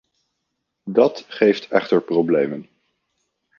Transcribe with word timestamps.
Dat 0.85 1.25
geeft 1.27 1.67
echter 1.67 2.01
problemen. 2.01 2.69